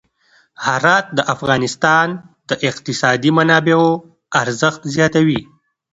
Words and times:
هرات 0.65 1.05
د 1.17 1.19
افغانستان 1.35 2.07
د 2.49 2.51
اقتصادي 2.69 3.31
منابعو 3.37 3.87
ارزښت 4.41 4.81
زیاتوي. 4.95 5.41